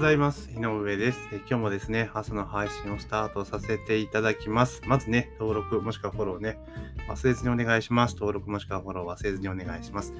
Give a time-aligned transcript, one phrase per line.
[0.00, 0.48] ございます。
[0.56, 1.18] 井上です。
[1.30, 4.80] 今日もですね、朝の配信をスタートさせていただきます。
[4.86, 6.58] まずね、登録もしくはフォローね、
[7.06, 8.14] 忘れずにお願いします。
[8.14, 10.14] 登録もしくはフォロー忘れずにお願いします。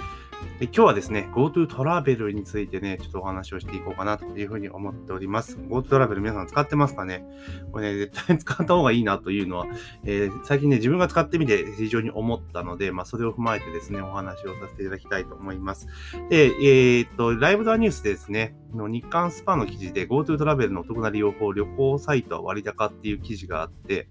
[0.59, 5.57] で今日はですね、GoTo トラベルについてね、ちょっとお話をしていこうかなというふうに思っております。
[5.57, 7.25] GoTo トラベル皆さん使ってますかね？
[7.73, 9.67] これね、絶対 使った方がいいなというのは、
[10.05, 15.87] えー、最近ね、自分が使ってみて非常に思ったので、まあ、それを踏まえてですね、お話をさせていただきたいと思います。
[16.29, 24.09] で、えー、っと、ライブドアニュースでですね、の日刊スパの記事で GoTo トラベルのお得な利用法、旅行サイトは割高っていう記事があって、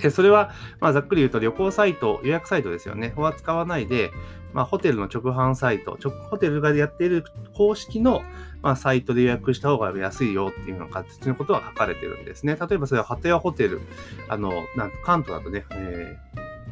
[0.00, 3.14] でそれは、まあ、ざっくり言うと旅行サイト、予約サイトですよね。
[3.16, 4.10] は使わないで、
[4.52, 5.98] まあ、ホテルの直販サイト、
[6.30, 7.24] ホテルがやっている
[7.54, 8.22] 公式の、
[8.62, 12.56] まあ、サイトで予約した方が安いよっていうの形のことは書かれてるんですね。
[12.56, 13.80] 例えばそれはハトヤホテル、
[14.28, 16.18] あの、なんと関東だとね、え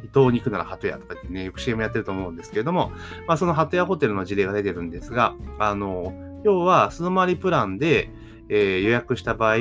[0.03, 2.93] ー、伊東に行くならハトヤとかってね、よく CM やってると思うんですけれども、
[3.27, 6.15] まあ、そのハトヤホテルの事例が出てるんですが、あの、
[6.45, 8.11] 要は素泊まりプランで、
[8.49, 9.57] えー、予約した場合、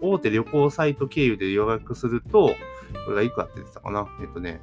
[0.00, 2.54] 大手旅行サイト経由で予約すると、
[3.04, 4.08] これがいくらって言ってたかな？
[4.22, 4.60] えっとね、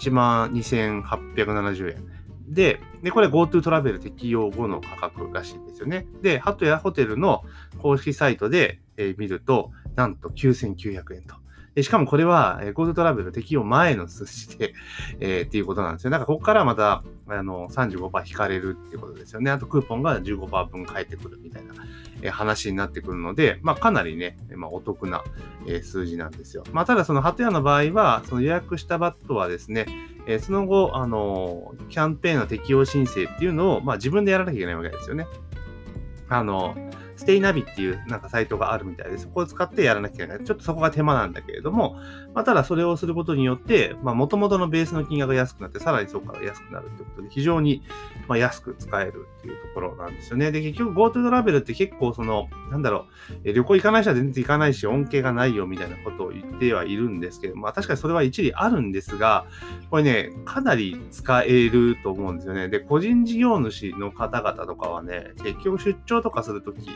[0.00, 2.04] 12,870円。
[2.48, 6.06] で、で、これ GoTo トラベル適用後の価格らしいんですよね。
[6.22, 7.44] で、ハトやホテルの
[7.78, 11.36] 公式サイトで、えー、見ると、なんと9900円と。
[11.74, 14.74] でしかもこれは、えー、GoTo トラベル適用前の数字で、
[15.20, 16.10] えー、っていうことなんですよ。
[16.10, 17.04] なんかここからまた、
[17.38, 19.50] あの、35%引かれるっていうことですよね。
[19.50, 21.74] あとクーポンが15%分返ってくるみたいな、
[22.22, 25.22] え、話になってくるので、まあかなりね、まあお得な、
[25.66, 26.64] え、数字なんですよ。
[26.72, 29.86] まあただそのハトヤの場合は、その予約したバットはですね、
[30.26, 35.26] え、その後、あの、キャンペーンの適用申請っていうのを、まあ自分でやらなきゃいけないわけですよね。
[36.28, 36.74] あの、
[37.20, 40.42] ステイナビっていうなんかサイトがあるみたいで、そこを使ってやらなきゃいけない。
[40.42, 41.96] ちょっとそこが手間なんだけれども、
[42.34, 47.82] まあ、ただそれをすることによって、まあ、元々のベースの金額が安くなって、さらにそこから安くなるってことで、非常に、
[48.26, 50.50] ま安く使えるっていうところなんですよね。
[50.50, 53.06] で、結局 GoTo トラベルって結構その、なんだろ
[53.44, 59.44] う、旅行行かない人は全然行かないし、恩恵がないよみたいなことを言ってはいるんですけど、まあ確かにそれは一理あるんですが、
[59.90, 62.68] これね、かなり使えると思うんですよね。
[62.68, 66.88] で、個人事業主の方々とかはね、結局出張とかするとき、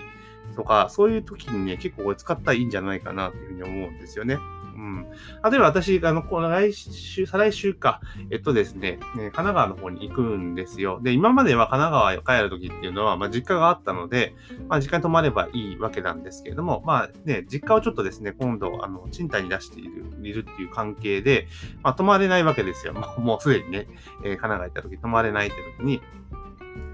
[0.54, 4.38] とか、そういう時にね、結構これ使ったらいいんじゃないかなというふうに思うんですよね。
[4.74, 5.06] うん。
[5.50, 8.00] 例えば私、あの、この来週、再来週か、
[8.30, 11.00] えっとですね、ね神奈川の方に行くんですよ。
[11.02, 14.34] で、今までは神奈川へ帰る時っていうのは、まあ、実家があったので、
[14.68, 21.46] まあ、実家に泊まればいいわけなんですけれども、まあね、実家をちょっとですね、今度、あの、賃貸に出している、いるっていう関係で、
[21.82, 22.92] まあ、泊まれないわけですよ。
[22.94, 23.86] もう、もうすでにね、
[24.24, 26.02] えー、神奈川行った時泊まれないって時に、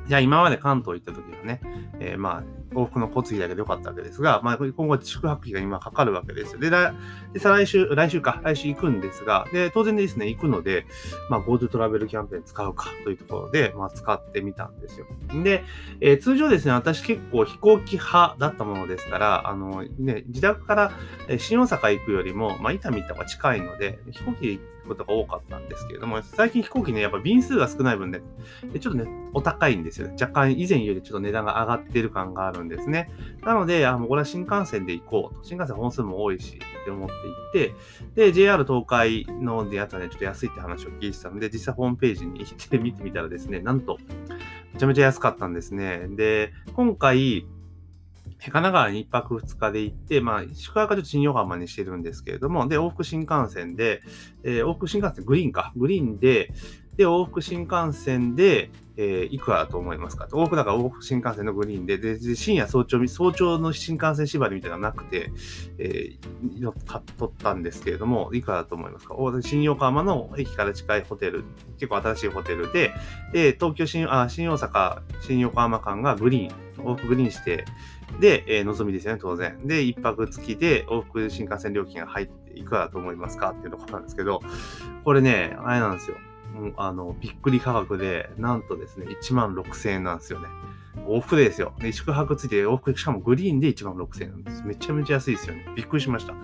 [0.06, 1.60] じゃあ今まで関東行った時はね、
[2.00, 6.60] えー、まあ、往復の交通費だけでよかったわけですが、まあ、今後宿泊費が今かかるわけですよ。
[6.60, 10.86] で、で再来週、来週か、来週行くんですが、で、当然ですね、行くので、
[11.28, 15.06] まあ、GoTo トラベルキャンペーン使うかというところで、まあ、使ってみたんですよ。
[15.42, 15.64] で、
[16.00, 20.92] えー、通常ですね、私結構飛行機派だったものですから、あの、ね、自宅から
[21.38, 28.20] 新大阪行くよりも、まあ、伊丹行った方が近いので、飛行機で行くことが多かったんですけれども、最近飛行機ね、やっぱ便数が少ない分ね、
[28.80, 30.16] ちょっとね、お高いんですよね。
[30.20, 33.10] 若干以前よりちょっと値段が上がってる感があるんですね。
[33.42, 35.44] なので、あもうこれは新幹線で行こうと。
[35.44, 37.74] 新幹線本数も多いしって思って行って、
[38.14, 43.98] で、JR 東海のやつはね、ちょっと安いって話を聞いてたので、実際ホームページに行って見てみたらですね、なんと、
[44.72, 46.08] めちゃめちゃ安かったんですね。
[46.10, 47.46] で、今回、
[48.40, 54.02] 神奈川に1泊2日で行って、まあ、宿泊はちょっと新横浜にしてるんですけれども、で、往復新幹線で、
[54.42, 56.50] えー、往復新幹線、グリーンか、グリーンで、
[56.96, 58.70] で、往復新幹線で、
[59.02, 60.26] えー、いくらだと思いますか？
[60.26, 65.32] と往復だから往復新幹線のグリーンで、で、深夜早朝、早朝の新幹線縛りみたいなのがなくて、
[65.78, 69.14] えー、買っとったんですけれども、いくらだと思いますか？
[69.40, 71.44] 新横浜の駅から近いホテル、
[71.78, 72.92] 結構新しいホテルで、
[73.32, 77.64] で、東京新、あ、新大阪、新横浜間がグリーン、往復グリーンして、
[78.20, 79.66] で、えー、望みですよね、当然。
[79.66, 83.52] で、一泊付きで往復新幹線料金が入っていくらだと思いますか？
[83.52, 84.42] っていうところなんですけど、
[85.04, 86.18] これね、あれなんですよ。
[86.76, 90.48] あの、びっくり価格で、なんとですね、1万6000円なんですよね。
[91.06, 91.74] 往復ですよ。
[91.78, 94.62] で、宿泊ついて往復、しかもグリーンで1万6000円なんです。
[94.64, 95.66] めちゃめちゃ安いですよね。
[95.76, 96.34] びっくりしました。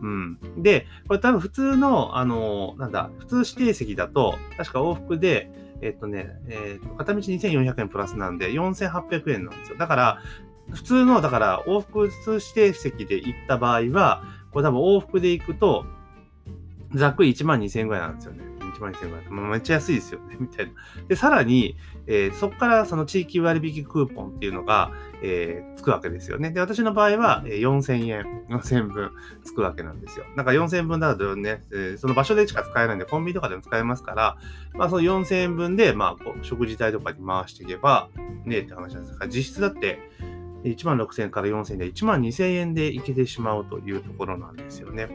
[0.00, 0.38] うん。
[0.58, 5.50] で、これ多分普通の、あの、なんだ、普通指定席だと、確か往復で、
[5.82, 9.78] えっとね、えっと、片道2400円プラスなんで、4800円なんですよ。
[9.78, 10.22] だから、
[10.70, 15.84] 普通の、だから往復普通指定席で行った場合は、これ多分往復で行くと、
[16.94, 18.55] ざっくり1万2000円ぐらいなんですよね。
[18.76, 19.26] 1万2000円ぐらい。
[19.30, 20.36] まあ、めっちゃ安いですよね。
[20.40, 20.72] みたいな。
[21.08, 21.76] で、さらに、
[22.06, 24.92] えー、そこからその地域割引クーポンっていうのが、
[25.22, 26.50] えー、つくわけですよね。
[26.50, 29.10] で、私の場合は、えー、4000円、4000円分
[29.42, 30.24] つくわけなんですよ。
[30.36, 34.36] なんか4000円分だとね、えー、その場所でしか使えないんで、コンビニとかでも使えますから、
[34.74, 38.08] まあその4000円分で、まあこう、食事代とかに回していけば、
[38.44, 39.98] ねえって話なんですから、実質だって、
[40.64, 45.08] 1万6000円から4000円で1万2000円で行けてしまうというところなんですよね。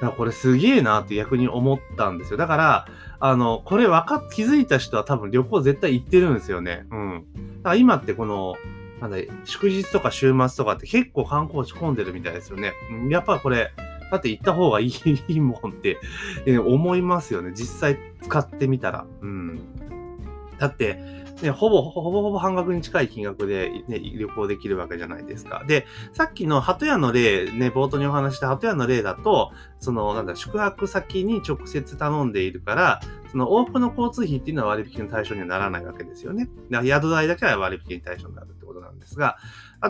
[0.00, 2.36] だからこれすげえなって逆に思ったんですよ。
[2.36, 2.86] だから、
[3.20, 6.86] あの、これ分かっ、気づいた人は多分旅行絶対行ってるんですよね。
[6.90, 7.26] うん。
[7.58, 8.54] だから今ってこの、
[9.00, 12.72] なんだ、祝日とか週末とかって結構観光地混んでるみたいですよね。
[13.08, 13.72] やっぱこれ、
[14.10, 14.90] だって行った方がい
[15.28, 15.98] い もんって、
[16.46, 17.52] え思いますよね。
[17.54, 19.06] 実際使ってみたら。
[19.20, 19.60] うん。
[20.58, 20.98] だって、
[21.42, 25.64] ね、ほぼ、ほぼほぼ半額に近い金額で、ね、旅行できるわけじゃないですか。
[25.66, 33.00] で、さっきの鳩屋の例、ね、冒頭にお話した鳩屋の例だと、その、なんだ、宿泊先に直接頼んでいるから、
[33.30, 36.48] その往復の交通費っていうのは割引の対象にはならないわけですよね。
[36.70, 39.36] 宿代だけは割引に対象になるってことなんですが、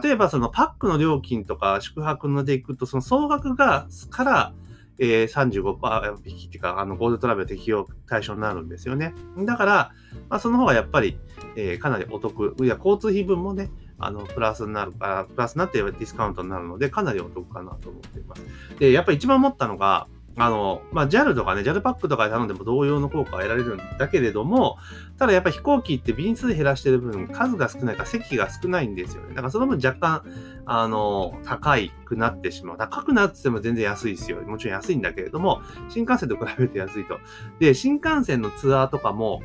[0.02, 4.52] 例えばそのパックの料金とか宿泊のでいくと、その総額が、から、
[4.98, 9.14] えー、35%引きっていうか、あの、ゴールドトラベル適用対象になるんですよね。
[9.38, 9.92] だから、
[10.28, 11.18] まあ、その方がやっぱり、
[11.56, 12.54] えー、かなりお得。
[12.64, 18.42] いや、交通費分もね、あの、プラスになるから、プラスになってディスカウントになるので、かなりお得かなと思っています。
[18.78, 24.78] で、やっぱり一番思ったのが、あの、まあ、JAL とかね、JAL パックとかで頼んでも同様の効果は得られるんだけれども、
[25.18, 29.30] ただやっぱ飛行機って便数減らしてる分、数が少ないから席が少ないんですよね。
[29.30, 30.22] だからその分若干、
[30.64, 32.78] あの、高くなってしまう。
[32.78, 34.40] 高くなってても全然安いですよ。
[34.42, 37.18] もちろん安いんだけれども、新幹線と比べて安いと。
[37.58, 39.40] で、新幹線のツアーとかも、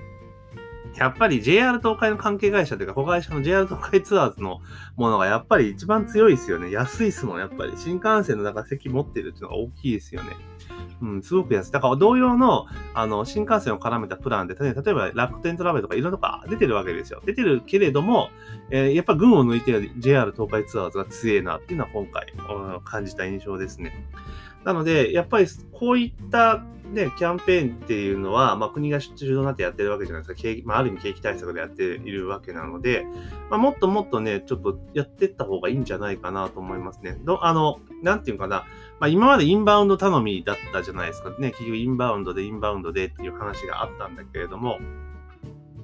[0.95, 4.61] やっぱり JR 東海の関係会社というか、子会社の JR 東海ツアーズの
[4.95, 6.71] ものがやっぱり一番強いですよね。
[6.71, 7.73] 安いっすもん、やっぱり。
[7.77, 10.29] 新幹線の中席持ってるっていうのが大きいですよね。
[11.01, 11.71] うん、すごく安い。
[11.71, 17.21] だから同様の、あの、新幹線を絡めたプランで、例えば楽天トラベルとかいろんなとこ出てるわけですよ。
[17.25, 18.29] 出てるけれども、
[18.69, 22.33] えー、やっぱ群を抜いて JR 東海ツアーズが強いなっていうのは今回、
[22.85, 24.07] 感じた印象ですね。
[24.65, 26.63] なので、やっぱりこういった
[26.93, 30.39] ね、キャンペーンっていうのは、まあ、国が主導になってやってるわけじゃないですか。
[30.39, 33.05] 景まあ、ある意味景気対策でやっているわけなので、
[33.49, 37.17] まあ、もっともっとね、ちょっとやっていった方がいいんじゃないかなと思いますね。
[37.23, 38.65] どあの、なんていうかな、
[38.99, 41.31] まあ、今までインバウンド頼みだったじゃないですか。
[41.39, 44.77] ね、結局インバウンドでインバウンドでっていう話があったんだけれども、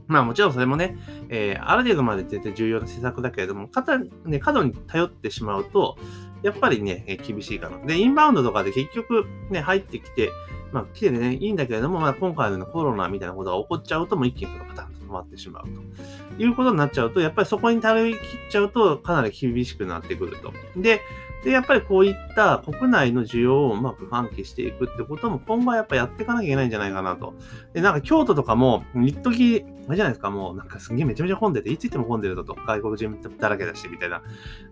[0.09, 0.97] まあもちろんそれもね、
[1.29, 3.85] えー、ある程度まで全然重要な施策だけれども、過
[4.25, 5.97] ね、過度に頼ってしまうと、
[6.41, 7.77] やっぱりねえ、厳しいかな。
[7.85, 10.31] で、インバウンドとかで結局ね、入ってきて、
[10.71, 20.53] まあ、来てね、いいんだけれども、まあ、今回のコロナみたいなことが起こっちゃうと、もう一気にそのパターンと止まってしまうということになっちゃうと、やっぱりそこに頼り切っちゃうと、かなり厳しくなってくると。
[20.75, 21.01] で、
[21.43, 27.33] で、やっぱりこういった国内の需要をうまく喚起していくってことも今後はやっぱやっていかなきゃいけないんじゃないかなと。
[27.73, 34.21] で、なんか京都とかも、一時、あれじゃないですか、もうなんかすげえめちゃめちゃ混んでて、いつ行っても混んでるぞと、外国人だらけだし、みたいな、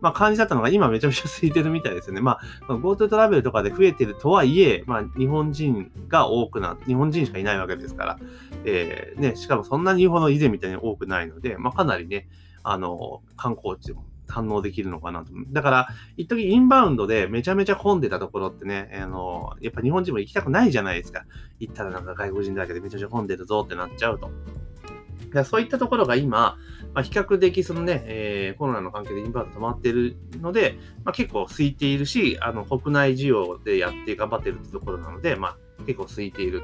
[0.02, 2.22] まあ感じだったのが今めちゃめちゃ空いてるみたいですよね。
[2.22, 8.20] まあ、GoTo トラベルとかで増えてるとはいえ、まあ日本人が多くな、日本人しかいないわけですから、
[8.66, 12.28] えー、ね、しかもそんなに日本の以前みたいに多くないので、まあかなりね、
[12.64, 15.32] あの、観光地も堪能できるのかなと。
[15.52, 15.88] だから、
[16.18, 21.26] 一時インバウンドでめちゃめちゃ混んでたところってね、あの、やっぱ日本人も行きたくないじゃないですか。
[21.60, 24.30] 行ったらなんか外国人だけでめちゃめちゃ混んでるぞってなっちゃうと。
[25.44, 26.58] そういったところが今、
[26.98, 36.64] まあ、比較的そのね、えー、コロナの関係でインバウンド止まってるので、まあ、結構空いているし、あの、国内需要でやって頑張ってるってところなので、まあ、結構空いている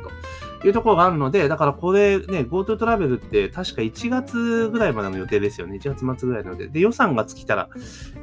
[0.59, 5.77] というところがあるので、だからこれね、GoTo トラベルって確か1月ぐらいまでの予定ですよね。
[5.79, 6.73] 1月末ぐらいなの予定。
[6.73, 7.69] で、予算が尽きたら、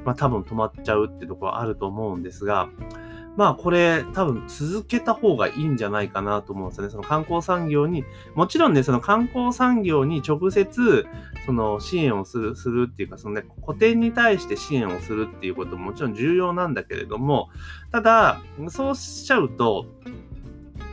[0.05, 2.69] まあ多分止まっちゃうってところあると思うんですが、
[3.37, 6.91] まあこれ多分続けた方がいいんじゃないかなと思うんですよね。
[6.91, 11.07] その観光産業に、もちろんね、その観光産業に直接、
[11.47, 17.49] その支援をする、するっていうか、そのね、古典に対して支援をするっていうことももちろん重要なんだけれども、
[17.93, 19.87] ただ、そうしちゃうと、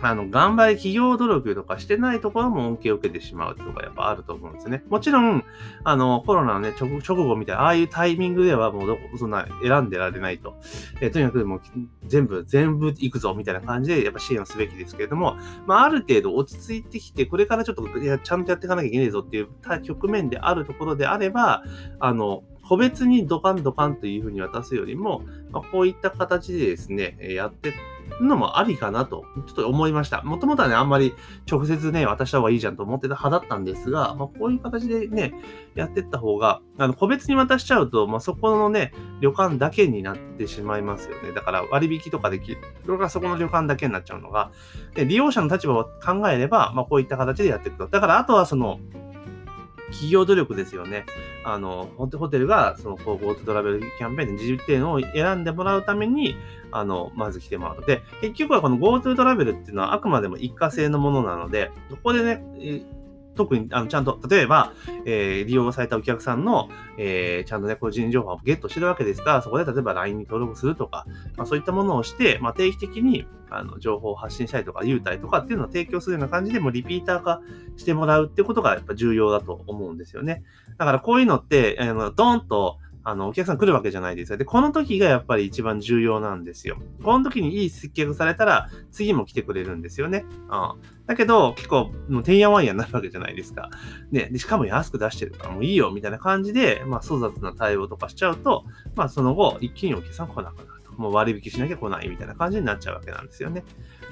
[0.02, 4.84] あの、頑張り企業努力とかしてないところも恩恵を受けてしまうっていうのがやっぱあると思うんですね。
[4.90, 5.44] もちろん、
[5.84, 10.56] あの、コロナのね、直後みたいな、ああいうタイミングではもうどこ、そんな選んでられないと。
[11.02, 11.62] えとにかくもう
[12.06, 19.48] 全部、全部行くぞみたいな感じでやっぱ支援をすべきですけれども、まあ、ある程度落ち着いてきて、これからちょっといやちゃんとやっていかなきゃいけないぞっていう
[19.84, 21.64] 局面であるところであれば、
[22.00, 25.22] あの、個別にドカンドカンというふうに渡すよりも、
[25.52, 27.74] ま、こういった形でですね、やって
[28.22, 30.22] のもありかなと、ちょっと思いました。
[30.24, 31.14] もともとはね、あんまり
[31.50, 35.34] 直接ね、渡した方がいいじゃんと思ってた派だったんですが、まあ、こういう形でね、
[35.76, 41.32] やってった方が、あの、個別に渡しちゃうと、まあ、そこのね、旅館だけになってしまいますよね。
[41.32, 42.58] だから割引とかできる。
[42.86, 44.52] それがそこの旅館だけになっちゃうのが、
[44.96, 47.88] で利用者の立場を考えれば、まあ、こういった形でやっていくと。
[47.88, 48.80] だから、あとはその、
[49.88, 51.06] 企業努力ですよね。
[51.44, 56.36] あの、ホテルが、その、こう、GoTo トラベルキャンペーンで自由点を選んでもらうために、
[56.72, 57.86] あの、まず来てもらう。
[57.86, 62.44] で、結局はこの GoTo トラベルっていうのはあくまでも一過性のものなので、そこでね、
[63.38, 64.74] 特に、あの、ちゃんと、例えば、
[65.06, 71.06] えー、利用されたお客さんの、えー、ちゃんとね、個人情報をゲットしてるわけですから、そこで例えば LINE に登録するとか、
[71.38, 77.42] まあ、そういったものをして、まあ、定期的に、あの、情報を発信したりとか、優待とかっていうのを提供するような感じで、もリピーター化
[77.78, 80.44] してもらうってことがやっぱ重要だと思うんですよね。
[80.78, 82.80] だからこういうのって、あの、ドーンと、
[83.10, 84.38] あの、お客さん来るわけじゃないですよ。
[84.38, 86.76] で、この時がやっぱり一番重要なんですよ。
[87.02, 90.26] この時にいい接客されたら、次も来てくれるんですよね。
[90.50, 91.06] うん。
[91.06, 93.70] だけど、結構、もうてんやわんやになるわけじゃないですか。
[94.12, 94.28] ね。
[94.30, 98.66] で、しかも安く出してるから、もういいよ、みたいな感じで、まあ、粗雑な対応とかしちゃうと、
[98.98, 100.77] まあ、その後、一気にお客さん来なくなる。
[100.98, 103.64] もう割引しなきゃ来ないみたいな感じになっちゃうわけなんですよね。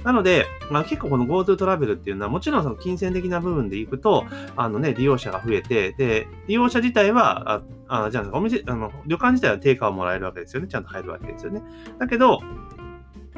[0.03, 4.25] なので、まあ、結構この GoTo トラベルっていうのは、もちろんその金銭的な部分でいくと、
[4.55, 10.67] あのね、利用者が増えて、で、利用者自体は、ああじゃあ、お店、あの、旅館自体は定価をもらえるわけですよね。
[10.67, 11.61] ちゃんと入るわけですよね。
[11.97, 12.39] だけど、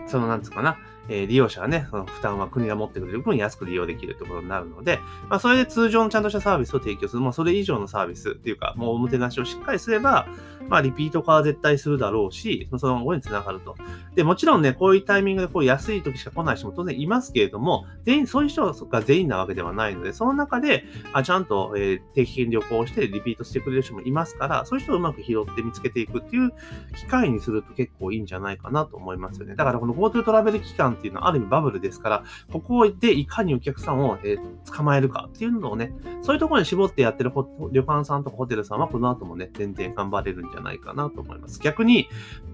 [0.05, 0.77] その、なんつうかな、
[1.09, 4.99] え、利用者はね、その負担は国が持ってくれる分安く利用できるということになるので、
[5.29, 10.27] まあ、それで通常のちゃんとしたサービスを提供する、もうそれ以上のサービスっていうか、もうおもてなしをしっかりすれば、
[10.69, 13.75] まあ、リピート化は絶対するだろうし、その後につながると。
[14.15, 26.51] で、もちろんね、こういうタイミングでこう安い時しか来ない人も当然いますけれども、全員、そういう人が全員なわけではないので、その中で、あちゃんと、え、定期的に旅行をしてリピートしてくれる人もいますから、そういう人をうまく拾って見つけていくっていう
[26.95, 29.55] 機会にすると結構いいんじゃないかなと思いますよね。
[29.55, 34.37] だからこの GoTo トラベル期間っていうのはある意味バブルですから、ここでいかにお客さんを、え、
[34.71, 37.31] 捕まえるかっていうのをね、そういうところに絞ってやってる
[37.71, 41.59] 旅館さんとかホテルさんはこの後もね、全然頑張れるんじゃないかなと思います。
[41.61, 42.09] 逆に、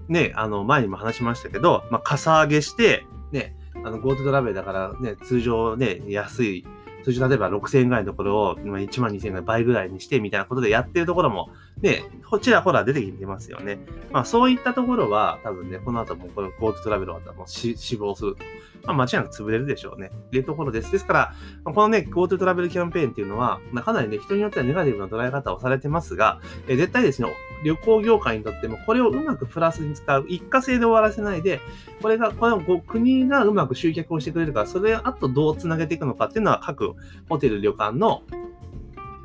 [0.08, 6.66] ね、あの、前にも話しましたけど、まあ、かさ上げして、ね、あの、GoTo トラベルだからね、通常ね、安い、
[7.04, 13.78] 通常例えば6000円ぐらいのところを1万2000円ぐらい倍ぐらいにしてみたいなことでやってるところもね、こちらほら出てきてますよね。
[14.10, 18.36] まあそういったところは多分ね、この後もこの GoTo トラベルはもう死亡する。
[18.84, 20.10] まあ間違いなく潰れるでしょうね。
[20.12, 20.90] っていうところです。
[20.90, 21.34] ですから、
[21.64, 27.28] このね、GoTo トラベルキャンペーンっていうのは、かなりね、人によってはネガティブな捉え方をされてますが、え絶対ですね、
[27.64, 31.60] 旅行業界にとってもこれをうまくプラスに使う、一過性で終わらせないで、
[32.02, 36.94] これが、これを国がうまく集客をしてくれるから、それをあとどう繋げていくのかっていうのは各
[37.28, 38.22] ホテル、旅館の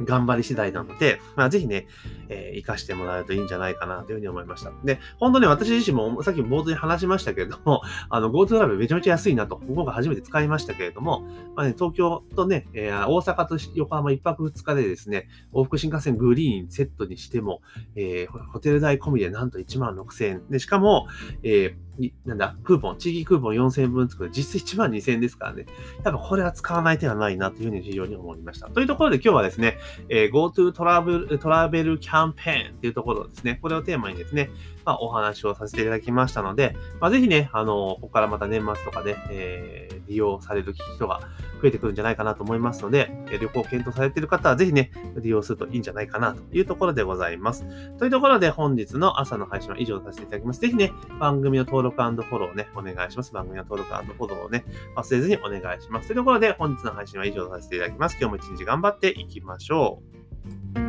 [0.03, 1.87] 頑張り次第なので、まあ、ぜひね、
[2.29, 4.71] えー、活かしてもらえるといいんじゃないかなというふうに思いました。
[4.83, 11.21] で、本当ね、私自身もさっき冒頭に話しましたけれども、 あの、GoTo トラベルめちゃめちゃ安いなと、僕が初めて使いましたけれども、
[11.55, 17.61] まあね、東京とね、えー、大阪と横浜1泊2日でですね、往復新幹線グリーンセットにしても、
[17.95, 20.41] えー、ホテル代込みでなんと1万6000円。
[20.49, 21.07] で、しかも、
[21.43, 25.65] えー、なんだ、クーポン、地域クーポン4000円分作る、実質1万2000円ですからね。
[26.03, 28.69] やっぱこれは使わない手はないなというふうに非常に思いました。
[28.69, 29.77] というところで今日はですね、
[30.09, 34.49] えー、GoTo トラベル、トラベルキャンペーンっていうところですね、これをテーマにですね、
[34.89, 41.19] まあ、お話をさせていただきましたので、まあ、ぜひね、あの、ここからまた年末とかで、えー、利用される人が
[41.61, 44.91] 増えてくるんじゃないかなと思いますので、旅行を検討されている方はぜひね、
[45.21, 47.65] 利用するといいんじゃないかなというところでございます。
[47.99, 50.59] というところで本日の朝の配信は以上させていただきます。
[50.59, 53.31] ぜひね、番組の登録フォローをね、お願いします。
[53.31, 54.65] 番組の登録フォローをね、
[54.95, 56.07] 忘れずにお願いします。
[56.07, 58.17] というところで本日の配信は以上させていただきます。
[58.19, 60.01] 今日も一日頑張っていきましょ
[60.75, 60.88] う。